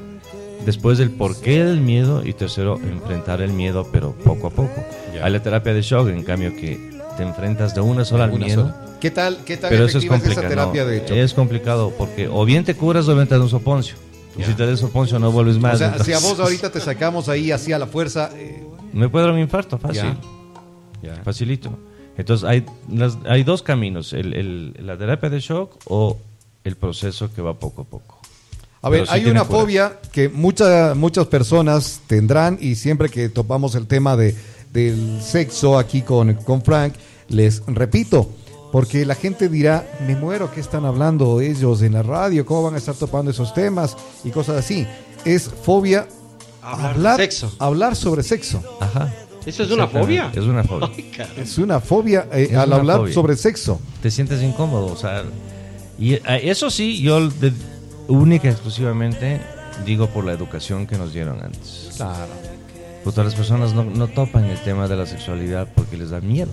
Después 0.65 0.98
del 0.98 1.12
porqué 1.12 1.63
del 1.63 1.79
miedo 1.79 2.25
y 2.25 2.34
tercero, 2.34 2.77
enfrentar 2.77 3.41
el 3.41 3.53
miedo, 3.53 3.88
pero 3.91 4.12
poco 4.13 4.48
a 4.48 4.50
poco. 4.50 4.84
Ya. 5.13 5.25
Hay 5.25 5.32
la 5.32 5.41
terapia 5.41 5.74
de 5.74 5.82
shock, 5.82 6.10
en 6.10 6.24
cambio, 6.24 6.53
que 6.56 6.77
te 7.15 7.24
enfrentas 7.24 7.74
de 7.74 7.82
una 7.82 8.03
sola 8.03 8.25
al 8.25 8.34
miedo. 8.34 8.63
sola. 8.63 8.86
¿Qué 9.00 9.12
tal, 9.12 9.38
qué 9.46 9.58
tan 9.58 9.70
Pero 9.70 9.86
eso 9.86 10.00
es 10.00 10.03
es, 10.03 10.10
esa 10.12 10.20
complicado. 10.20 10.48
terapia 10.50 10.84
no, 10.84 10.89
de 10.89 10.98
hecho? 10.98 11.13
Es 11.13 11.34
complicado 11.34 11.94
porque 11.98 12.27
o 12.27 12.44
bien 12.46 12.65
te 12.65 12.75
curas 12.75 13.08
o 13.08 13.15
bien 13.15 13.27
te 13.27 13.36
da 13.36 13.41
un 13.41 13.50
soponcio. 13.50 13.96
Y 14.38 14.41
Ya. 14.41 14.48
si 14.48 14.53
te 14.53 14.63
el 14.63 14.77
soponcio 14.77 15.17
no 15.20 15.32
vuelves 15.32 15.58
más. 15.58 15.75
o 15.75 15.77
sea, 15.77 15.89
si 16.03 16.12
a 16.12 16.15
entonces- 16.17 16.29
vos 16.29 16.39
ahorita 16.39 16.72
te 16.72 16.79
sacamos 16.79 17.27
ahí 17.29 17.51
hacia 17.51 17.79
la 17.79 17.88
fuerza, 17.88 18.29
eh, 18.36 18.63
Me 18.94 19.10
puede 19.10 19.25
dar 19.25 19.34
un 19.34 19.39
infarto, 19.41 19.77
fácil. 19.77 20.15
Ya. 21.01 21.15
Facilito. 21.24 21.72
Entonces 22.17 22.48
hay, 22.48 22.65
las- 22.91 23.17
hay 23.27 23.44
dos 23.44 23.62
caminos, 23.62 24.13
el, 24.13 24.34
el- 24.34 24.74
la 24.86 24.98
terapia 24.98 25.29
de 25.29 25.39
shock 25.39 25.75
o 25.86 26.17
el 26.63 26.75
proceso 26.75 27.32
que 27.34 27.41
va 27.41 27.53
poco 27.53 27.82
a 27.84 27.86
poco. 27.86 28.20
A 28.82 28.89
ver, 28.89 29.06
sí 29.06 29.13
hay 29.13 29.25
una 29.25 29.44
cura. 29.44 29.60
fobia 29.60 30.00
que 30.12 30.29
muchas 30.29 30.96
muchas 30.96 31.25
personas 31.27 32.01
tendrán 32.08 32.58
y 32.62 32.75
siempre 32.75 33.10
que 33.10 33.29
topamos 33.29 33.75
el 33.75 33.88
tema 33.88 34.15
de, 34.15 34.36
del 34.72 35.20
sexo 35.22 35.77
aquí 35.77 36.01
con, 36.01 36.34
con 36.36 36.62
Frank, 36.62 36.94
les 37.29 37.63
repito, 37.67 38.29
porque 38.77 39.07
la 39.07 39.15
gente 39.15 39.50
dirá, 39.50 39.89
me 40.05 40.15
muero, 40.15 40.51
¿qué 40.51 40.60
están 40.60 40.86
hablando 40.86 41.41
ellos 41.41 41.81
en 41.81 41.93
la 41.93 42.03
radio? 42.03 42.46
¿Cómo 42.46 42.62
van 42.62 42.75
a 42.75 42.77
estar 42.77 42.93
topando 42.93 43.31
esos 43.31 43.51
temas? 43.51 43.98
Y 44.24 44.29
cosas 44.29 44.57
así. 44.57 44.86
Es 45.25 45.50
fobia 45.50 46.07
Hablar 46.62 47.17
de 47.17 47.24
sexo. 47.24 47.51
hablar 47.57 47.96
sobre 47.96 48.22
sexo. 48.22 48.62
Ajá. 48.79 49.12
¿Eso 49.48 49.63
es 49.63 49.72
una 49.72 49.88
fobia? 49.88 50.31
Es 50.31 50.43
una 50.43 50.63
fobia. 50.63 50.91
Ay. 50.96 51.12
Es 51.38 51.57
una 51.57 51.79
fobia 51.79 52.27
eh, 52.31 52.50
Es 52.51 52.55
al 52.55 52.67
una 52.67 52.75
hablar 52.75 52.98
fobia. 53.00 53.13
sobre 53.15 53.36
sexo. 53.36 53.81
Te 54.03 54.12
sientes 54.12 54.43
incómodo, 54.43 54.86
o 54.86 54.96
sea, 54.96 55.24
y 55.98 56.13
eh, 56.13 56.22
eso 56.43 56.69
sí, 56.69 57.01
yo 57.01 57.31
de- 57.31 57.53
única 58.07 58.48
y 58.48 58.51
exclusivamente 58.51 59.41
digo 59.88 60.05
por 60.05 60.24
la 60.24 60.34
educación 60.34 60.86
que 60.86 61.00
nos 61.00 61.13
dieron 61.13 61.43
antes. 61.43 61.89
Claro. 61.98 62.27
Puta, 63.03 63.24
las 63.24 63.34
personas 63.34 63.74
no, 63.74 63.84
no 63.86 64.07
topan 64.07 64.46
el 64.46 64.60
tema 64.60 64.88
de 64.88 64.98
la 64.98 65.07
sexualidad 65.07 65.67
porque 65.75 65.98
les 65.98 66.12
da 66.12 66.22
miedo. 66.22 66.51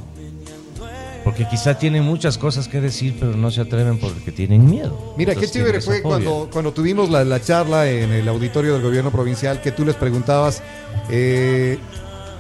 Porque 1.24 1.48
quizá 1.48 1.78
tienen 1.78 2.04
muchas 2.04 2.36
cosas 2.36 2.68
que 2.68 2.80
decir, 2.80 3.16
pero 3.18 3.32
no 3.32 3.50
se 3.50 3.62
atreven 3.62 3.98
porque 3.98 4.30
tienen 4.30 4.66
miedo. 4.66 5.14
Mira, 5.16 5.32
qué 5.32 5.46
Entonces 5.46 5.52
chévere 5.52 5.78
tienen 5.78 5.80
esa 5.80 5.90
fue 5.90 6.02
cuando, 6.02 6.48
cuando 6.52 6.72
tuvimos 6.72 7.08
la, 7.08 7.24
la 7.24 7.40
charla 7.40 7.88
en 7.88 8.12
el 8.12 8.28
auditorio 8.28 8.74
del 8.74 8.82
gobierno 8.82 9.10
provincial 9.10 9.62
que 9.62 9.72
tú 9.72 9.84
les 9.86 9.96
preguntabas 9.96 10.62
eh, 11.08 11.78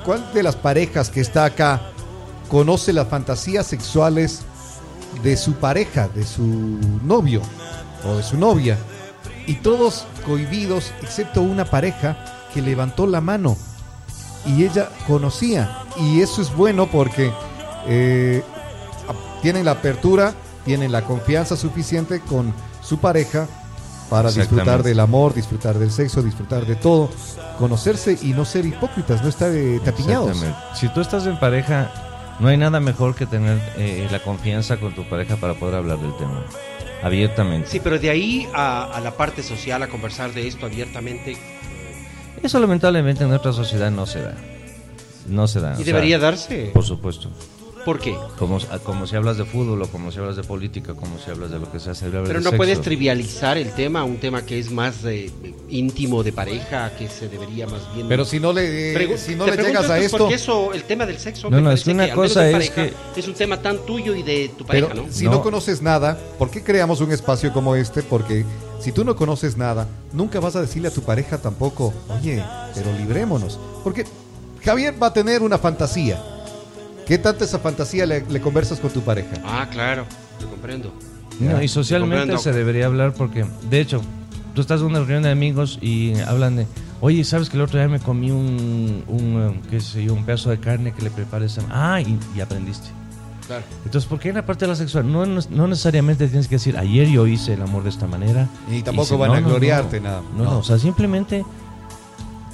cuál 0.04 0.32
de 0.34 0.42
las 0.42 0.56
parejas 0.56 1.08
que 1.08 1.20
está 1.20 1.46
acá 1.46 1.80
conoce 2.48 2.92
las 2.92 3.08
fantasías 3.08 3.66
sexuales 3.66 4.42
de 5.22 5.36
su 5.36 5.54
pareja, 5.54 6.08
de 6.08 6.24
su 6.24 6.78
novio 7.04 7.40
o 8.06 8.16
de 8.16 8.22
su 8.22 8.36
novia. 8.36 8.76
Y 9.46 9.54
todos 9.56 10.06
cohibidos, 10.26 10.92
excepto 11.02 11.42
una 11.42 11.64
pareja 11.64 12.46
que 12.52 12.62
levantó 12.62 13.06
la 13.06 13.20
mano 13.20 13.56
y 14.46 14.64
ella 14.64 14.88
conocía. 15.06 15.82
Y 15.98 16.20
eso 16.20 16.42
es 16.42 16.54
bueno 16.54 16.86
porque 16.90 17.32
eh, 17.86 18.42
tienen 19.44 19.66
la 19.66 19.72
apertura, 19.72 20.32
tienen 20.64 20.90
la 20.90 21.02
confianza 21.02 21.54
suficiente 21.54 22.20
con 22.20 22.54
su 22.82 22.96
pareja 22.96 23.46
para 24.08 24.32
disfrutar 24.32 24.82
del 24.82 24.98
amor, 25.00 25.34
disfrutar 25.34 25.78
del 25.78 25.90
sexo, 25.90 26.22
disfrutar 26.22 26.64
de 26.64 26.76
todo, 26.76 27.10
conocerse 27.58 28.16
y 28.22 28.28
no 28.28 28.46
ser 28.46 28.64
hipócritas, 28.64 29.22
no 29.22 29.28
estar 29.28 29.54
eh, 29.54 29.82
tapiñados. 29.84 30.42
Si 30.74 30.88
tú 30.88 31.02
estás 31.02 31.26
en 31.26 31.38
pareja, 31.38 31.92
no 32.40 32.48
hay 32.48 32.56
nada 32.56 32.80
mejor 32.80 33.14
que 33.14 33.26
tener 33.26 33.60
eh, 33.76 34.08
la 34.10 34.20
confianza 34.20 34.78
con 34.78 34.94
tu 34.94 35.06
pareja 35.10 35.36
para 35.36 35.52
poder 35.52 35.74
hablar 35.74 35.98
del 35.98 36.16
tema 36.16 36.42
abiertamente. 37.02 37.68
Sí, 37.68 37.80
pero 37.84 37.98
de 37.98 38.08
ahí 38.08 38.48
a, 38.54 38.84
a 38.84 39.00
la 39.02 39.10
parte 39.14 39.42
social, 39.42 39.82
a 39.82 39.88
conversar 39.88 40.32
de 40.32 40.48
esto 40.48 40.64
abiertamente, 40.64 41.36
Eso 42.42 42.58
lamentablemente 42.60 43.24
en 43.24 43.28
nuestra 43.28 43.52
sociedad 43.52 43.90
no 43.90 44.06
se 44.06 44.22
da. 44.22 44.36
No 45.28 45.46
se 45.48 45.60
da. 45.60 45.72
y 45.74 45.76
sea, 45.76 45.84
debería 45.84 46.18
darse. 46.18 46.70
Por 46.72 46.84
supuesto. 46.84 47.30
¿Por 47.84 47.98
qué? 48.00 48.16
Como, 48.38 48.58
como 48.82 49.06
si 49.06 49.14
hablas 49.14 49.36
de 49.36 49.44
fútbol 49.44 49.82
o 49.82 49.88
como 49.88 50.10
si 50.10 50.18
hablas 50.18 50.36
de 50.36 50.42
política, 50.42 50.94
como 50.94 51.18
si 51.18 51.30
hablas 51.30 51.50
de 51.50 51.58
lo 51.58 51.70
que 51.70 51.78
sea. 51.78 51.94
se 51.94 52.06
Pero 52.08 52.22
no 52.34 52.42
sexo. 52.42 52.56
puedes 52.56 52.80
trivializar 52.80 53.58
el 53.58 53.72
tema, 53.72 54.04
un 54.04 54.16
tema 54.16 54.42
que 54.46 54.58
es 54.58 54.70
más 54.70 55.04
eh, 55.04 55.30
íntimo 55.68 56.22
de 56.22 56.32
pareja, 56.32 56.96
que 56.96 57.08
se 57.08 57.28
debería 57.28 57.66
más 57.66 57.82
bien... 57.94 58.08
Pero 58.08 58.24
si 58.24 58.40
no 58.40 58.52
le, 58.52 58.92
eh, 58.92 58.96
Pregu- 58.96 59.18
si 59.18 59.34
no 59.34 59.44
te 59.44 59.50
le 59.50 59.56
pregunto 59.58 59.80
llegas 59.82 59.90
a 59.90 59.98
esto 59.98 60.16
Porque 60.18 60.34
eso, 60.34 60.72
el 60.72 60.84
tema 60.84 61.04
del 61.04 61.18
sexo, 61.18 61.50
No, 61.50 61.56
me 61.58 61.62
no, 61.62 61.72
es 61.72 61.82
parece 61.82 61.84
que 61.84 61.90
una 61.94 62.02
menos 62.04 62.16
cosa 62.16 62.48
es 62.48 62.70
pareja, 62.70 62.96
es 63.16 63.28
un 63.28 63.34
tema 63.34 63.60
tan 63.60 63.78
tuyo 63.84 64.14
y 64.14 64.22
de 64.22 64.50
tu 64.56 64.64
pero 64.64 64.88
pareja, 64.88 65.06
¿no? 65.06 65.12
si 65.12 65.24
no. 65.26 65.32
No. 65.32 65.42
conoces 65.42 65.82
nada, 65.82 66.18
¿por 66.38 66.50
qué 66.50 66.62
creamos 66.62 67.00
un 67.02 67.12
espacio 67.12 67.52
como 67.52 67.74
este? 67.76 68.02
Porque 68.02 68.44
si 68.80 68.92
tú 68.92 69.04
no 69.04 69.14
conoces 69.14 69.56
nada, 69.58 69.86
nunca 70.12 70.40
vas 70.40 70.56
a 70.56 70.60
decirle 70.62 70.88
a 70.88 70.90
tu 70.90 71.02
pareja 71.02 71.38
tampoco, 71.38 71.92
oye, 72.08 72.42
pero 72.74 72.92
librémonos. 72.96 73.58
Porque 73.82 74.04
Javier 74.64 74.94
va 75.02 75.08
a 75.08 75.12
tener 75.12 75.42
una 75.42 75.58
fantasía. 75.58 76.22
¿Qué 77.06 77.18
tanta 77.18 77.44
esa 77.44 77.58
fantasía 77.58 78.06
le, 78.06 78.24
le 78.28 78.40
conversas 78.40 78.80
con 78.80 78.90
tu 78.90 79.00
pareja? 79.02 79.30
Ah, 79.44 79.68
claro, 79.70 80.04
lo 80.40 80.48
comprendo. 80.48 80.92
No, 81.40 81.60
y 81.62 81.68
socialmente 81.68 82.16
Comprendo. 82.18 82.42
se 82.42 82.52
debería 82.52 82.86
hablar 82.86 83.12
porque, 83.12 83.44
de 83.68 83.80
hecho, 83.80 84.00
tú 84.54 84.60
estás 84.60 84.80
en 84.80 84.86
una 84.86 85.00
reunión 85.00 85.24
de 85.24 85.30
amigos 85.30 85.78
y 85.82 86.14
hablan 86.20 86.56
de, 86.56 86.66
oye, 87.00 87.24
¿sabes 87.24 87.50
que 87.50 87.56
el 87.56 87.62
otro 87.62 87.78
día 87.78 87.88
me 87.88 87.98
comí 87.98 88.30
un, 88.30 89.02
un, 89.08 89.42
eh, 89.56 89.60
qué 89.70 89.80
sé 89.80 90.04
yo, 90.04 90.14
un 90.14 90.24
pedazo 90.24 90.50
de 90.50 90.58
carne 90.60 90.92
que 90.92 91.02
le 91.02 91.10
preparé 91.10 91.46
esa... 91.46 91.62
Ah, 91.70 92.00
y, 92.00 92.18
y 92.36 92.40
aprendiste. 92.40 92.88
Claro. 93.48 93.62
Entonces, 93.84 94.08
¿por 94.08 94.20
qué 94.20 94.30
en 94.30 94.36
la 94.36 94.46
parte 94.46 94.64
de 94.64 94.68
la 94.70 94.76
sexual? 94.76 95.10
No, 95.12 95.26
no, 95.26 95.40
no 95.50 95.66
necesariamente 95.68 96.28
tienes 96.28 96.48
que 96.48 96.54
decir, 96.54 96.78
ayer 96.78 97.08
yo 97.08 97.26
hice 97.26 97.54
el 97.54 97.62
amor 97.62 97.82
de 97.82 97.90
esta 97.90 98.06
manera. 98.06 98.48
Y 98.70 98.80
tampoco 98.82 99.06
hice- 99.08 99.16
van 99.16 99.32
no, 99.32 99.36
a 99.36 99.40
gloriarte 99.40 100.00
no. 100.00 100.08
nada. 100.08 100.22
No, 100.38 100.44
no, 100.44 100.58
o 100.60 100.62
sea, 100.62 100.78
simplemente 100.78 101.44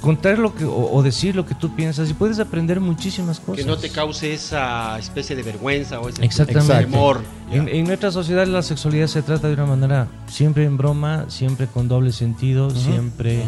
contar 0.01 0.39
lo 0.39 0.53
que, 0.55 0.65
o, 0.65 0.91
o 0.91 1.03
decir 1.03 1.35
lo 1.35 1.45
que 1.45 1.53
tú 1.55 1.75
piensas 1.75 2.09
y 2.09 2.13
puedes 2.13 2.39
aprender 2.39 2.79
muchísimas 2.79 3.39
cosas. 3.39 3.63
Que 3.63 3.69
no 3.69 3.77
te 3.77 3.89
cause 3.89 4.33
esa 4.33 4.97
especie 4.97 5.35
de 5.35 5.43
vergüenza 5.43 5.99
o 5.99 6.09
ese 6.09 6.45
temor. 6.45 7.21
En, 7.51 7.67
en 7.67 7.85
nuestra 7.85 8.11
sociedad 8.11 8.47
la 8.47 8.63
sexualidad 8.63 9.07
se 9.07 9.21
trata 9.21 9.47
de 9.47 9.53
una 9.53 9.65
manera 9.67 10.07
siempre 10.27 10.65
en 10.65 10.75
broma, 10.77 11.25
siempre 11.29 11.67
con 11.67 11.87
doble 11.87 12.11
sentido, 12.11 12.71
siempre 12.71 13.43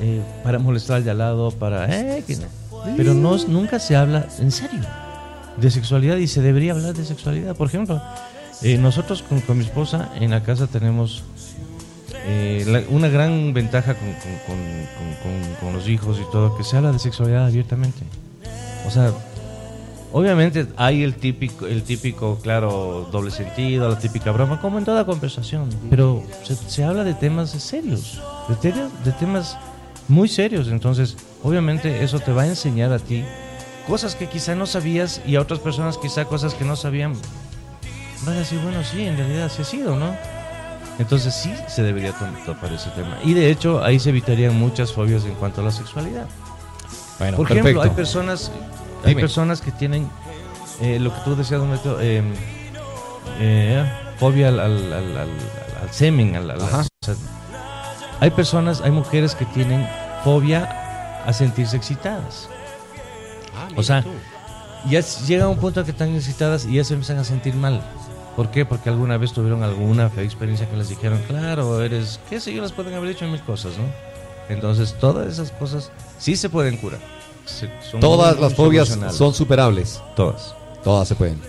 eh, 0.00 0.22
para 0.42 0.58
molestar 0.58 0.96
al 0.96 1.04
de 1.04 1.10
al 1.12 1.18
lado, 1.18 1.50
para... 1.52 1.86
eh, 1.86 2.24
que 2.26 2.36
no. 2.36 2.46
Pero 2.96 3.14
no, 3.14 3.36
nunca 3.46 3.78
se 3.78 3.96
habla 3.96 4.26
en 4.38 4.50
serio 4.50 4.80
de 5.56 5.70
sexualidad 5.70 6.16
y 6.16 6.26
se 6.28 6.40
debería 6.40 6.72
hablar 6.72 6.94
de 6.94 7.04
sexualidad. 7.04 7.56
Por 7.56 7.66
ejemplo, 7.68 8.00
eh, 8.62 8.78
nosotros 8.78 9.22
con, 9.22 9.40
con 9.40 9.58
mi 9.58 9.64
esposa 9.64 10.10
en 10.20 10.30
la 10.30 10.42
casa 10.42 10.66
tenemos 10.68 11.22
eh, 12.30 12.64
la- 12.66 12.82
una 12.90 13.08
gran 13.08 13.52
ventaja 13.54 13.94
con, 13.94 14.08
con- 14.46 14.86
con- 15.22 15.54
con- 15.60 15.72
los 15.72 15.88
hijos 15.88 16.18
y 16.20 16.30
todo, 16.30 16.56
que 16.56 16.62
se 16.64 16.76
habla 16.76 16.92
de 16.92 16.98
sexualidad 16.98 17.46
abiertamente. 17.46 18.00
O 18.86 18.90
sea, 18.90 19.12
obviamente 20.12 20.66
hay 20.76 21.02
el 21.02 21.14
típico, 21.14 21.66
el 21.66 21.82
típico, 21.82 22.38
claro, 22.42 23.08
doble 23.12 23.30
sentido, 23.30 23.88
la 23.88 23.98
típica 23.98 24.30
broma, 24.32 24.60
como 24.60 24.78
en 24.78 24.84
toda 24.84 25.04
conversación, 25.04 25.68
pero 25.90 26.22
se, 26.44 26.54
se 26.56 26.84
habla 26.84 27.04
de 27.04 27.14
temas 27.14 27.50
serios, 27.50 28.20
de, 28.48 28.54
te- 28.56 28.72
de 29.04 29.12
temas 29.18 29.56
muy 30.08 30.28
serios, 30.28 30.68
entonces 30.68 31.16
obviamente 31.42 32.02
eso 32.02 32.18
te 32.20 32.32
va 32.32 32.42
a 32.42 32.46
enseñar 32.46 32.92
a 32.92 32.98
ti 32.98 33.24
cosas 33.86 34.14
que 34.14 34.26
quizá 34.26 34.54
no 34.54 34.66
sabías 34.66 35.20
y 35.26 35.36
a 35.36 35.40
otras 35.40 35.60
personas 35.60 35.96
quizá 35.98 36.24
cosas 36.26 36.54
que 36.54 36.64
no 36.64 36.76
sabían. 36.76 37.14
Van 38.26 38.34
a 38.34 38.38
decir, 38.40 38.58
bueno, 38.62 38.82
sí, 38.84 39.02
en 39.02 39.16
realidad 39.16 39.44
así 39.46 39.62
ha 39.62 39.64
sido, 39.64 39.96
¿no? 39.96 40.14
Entonces 40.98 41.32
sí 41.34 41.54
se 41.68 41.82
debería 41.82 42.12
to- 42.12 42.26
topar 42.44 42.72
ese 42.72 42.90
tema. 42.90 43.18
Y 43.24 43.34
de 43.34 43.50
hecho 43.50 43.82
ahí 43.84 43.98
se 44.00 44.08
evitarían 44.10 44.58
muchas 44.58 44.92
fobias 44.92 45.24
en 45.24 45.34
cuanto 45.34 45.60
a 45.60 45.64
la 45.64 45.70
sexualidad. 45.70 46.26
Bueno, 47.18 47.36
Por 47.36 47.50
ejemplo, 47.52 47.82
hay 47.82 47.90
personas, 47.90 48.50
hay 49.04 49.10
Dime. 49.10 49.20
personas 49.20 49.60
que 49.60 49.70
tienen 49.72 50.08
eh, 50.80 50.98
lo 51.00 51.12
que 51.12 51.20
tú 51.24 51.34
decías, 51.36 51.60
don 51.60 51.70
Beto, 51.72 52.00
eh, 52.00 52.22
eh, 53.40 53.84
fobia 54.18 54.48
al, 54.48 54.60
al- 54.60 54.92
al- 54.92 55.16
al- 55.16 55.28
al 55.82 55.90
semen. 55.92 56.36
al- 56.36 56.50
o 56.50 56.68
sea, 56.68 56.84
hay 58.20 58.30
personas, 58.30 58.80
hay 58.80 58.90
mujeres 58.90 59.34
que 59.34 59.44
tienen 59.46 59.88
fobia 60.24 61.22
a 61.26 61.32
sentirse 61.32 61.76
excitadas. 61.76 62.48
Ah, 63.56 63.68
O 63.76 63.82
sea, 63.82 64.02
tú. 64.02 64.10
Ya 64.88 65.00
llega 65.00 65.48
un 65.48 65.58
punto 65.58 65.84
que 65.84 65.90
están 65.90 66.14
excitadas 66.14 66.64
y 66.64 66.74
ya 66.74 66.84
se 66.84 66.94
empiezan 66.94 67.18
a 67.18 67.24
sentir 67.24 67.54
mal. 67.54 67.82
¿Por 68.38 68.52
qué? 68.52 68.64
Porque 68.64 68.88
alguna 68.88 69.18
vez 69.18 69.32
tuvieron 69.32 69.64
alguna 69.64 70.10
fea 70.10 70.22
experiencia 70.22 70.70
que 70.70 70.76
les 70.76 70.88
dijeron, 70.88 71.20
claro, 71.26 71.82
eres, 71.82 72.20
qué 72.30 72.38
sé 72.38 72.54
yo, 72.54 72.62
les 72.62 72.70
pueden 72.70 72.94
haber 72.94 73.08
dicho 73.08 73.26
mil 73.26 73.40
cosas, 73.42 73.72
¿no? 73.76 73.82
Entonces, 74.48 74.94
todas 75.00 75.26
esas 75.26 75.50
cosas 75.50 75.90
sí 76.20 76.36
se 76.36 76.48
pueden 76.48 76.76
curar. 76.76 77.00
Se- 77.46 77.68
son 77.90 77.98
Todas 77.98 78.36
muy, 78.36 78.42
las 78.44 78.52
muy 78.52 78.56
fobias 78.56 78.96
son 79.12 79.34
superables. 79.34 80.00
Todas. 80.14 80.54
Todas 80.84 81.08
se 81.08 81.16
pueden. 81.16 81.40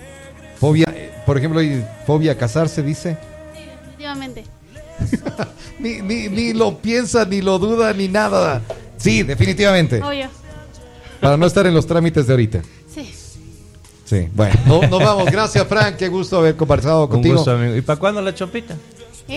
Fobia, 0.60 0.88
eh, 0.91 1.12
por 1.27 1.38
ejemplo, 1.38 1.60
hay 1.60 1.86
fobia 2.08 2.31
a 2.31 2.36
casarse, 2.36 2.81
dice. 2.81 3.19
Definitivamente. 3.53 4.46
Ni, 5.77 6.01
ni, 6.01 6.27
ni 6.27 6.53
lo 6.53 6.79
piensa, 6.79 7.24
ni 7.24 7.41
lo 7.43 7.60
duda, 7.60 7.93
ni 7.93 8.08
nada. 8.08 8.63
Sí, 8.98 9.22
definitivamente. 9.22 10.01
Obvio. 10.01 10.27
Para 11.22 11.38
no 11.38 11.46
estar 11.46 11.67
en 11.67 11.75
los 11.75 11.86
trámites 11.86 12.25
de 12.25 12.34
ahorita. 12.34 12.62
Sí. 14.09 14.27
Bueno, 14.33 14.55
no- 14.65 14.81
nos 14.87 14.99
vamos. 14.99 15.25
Gracias, 15.31 15.67
Frank. 15.67 15.95
Qué 15.97 16.07
gusto 16.07 16.39
haber 16.39 16.55
conversado 16.55 17.03
Un 17.03 17.09
contigo. 17.11 17.35
gusto, 17.35 17.51
amigo. 17.51 17.75
¿Y 17.75 17.81
para 17.81 17.99
cuándo 17.99 18.21
la 18.21 18.33
chopita? 18.33 18.75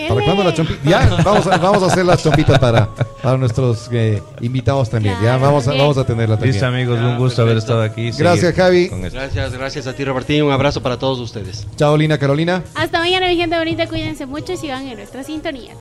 ¿Para 0.09 0.25
cuándo 0.25 0.43
la 0.43 0.51
chompita? 0.55 0.79
Ya, 0.89 1.07
vamos 1.23 1.45
a, 1.45 1.57
vamos 1.57 1.83
a 1.83 1.85
hacer 1.85 2.03
las 2.03 2.23
chompitas 2.23 2.57
para, 2.57 2.89
para 3.21 3.37
nuestros 3.37 3.87
eh, 3.91 4.23
invitados 4.41 4.89
también. 4.89 5.15
Ya, 5.21 5.37
vamos 5.37 5.67
a, 5.67 5.73
vamos 5.73 5.95
a 5.99 6.03
tenerla 6.03 6.35
también. 6.35 6.53
Listo, 6.53 6.65
amigos, 6.65 6.97
un 6.99 7.19
gusto 7.19 7.43
haber 7.43 7.57
estado 7.57 7.83
aquí. 7.83 8.09
Gracias, 8.09 8.55
Javi. 8.55 8.87
Gracias, 9.11 9.53
gracias 9.53 9.85
a 9.85 9.93
ti, 9.93 10.03
Robertín. 10.03 10.41
Un 10.41 10.51
abrazo 10.51 10.81
para 10.81 10.97
todos 10.97 11.19
ustedes. 11.19 11.67
Chao, 11.77 11.95
Lina 11.95 12.17
Carolina. 12.17 12.63
Hasta 12.73 12.97
mañana, 12.97 13.27
mi 13.27 13.35
gente 13.35 13.55
bonita. 13.55 13.85
Cuídense 13.87 14.25
mucho 14.25 14.53
y 14.53 14.57
sigan 14.57 14.87
en 14.87 14.97
nuestra 14.97 15.23
sintonía. 15.23 15.69